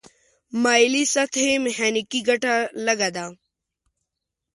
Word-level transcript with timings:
مایلې 0.63 1.03
سطحې 1.13 1.51
میخانیکي 1.65 2.19
ګټه 2.29 2.55
لږه 2.85 3.09
ده. 3.15 3.25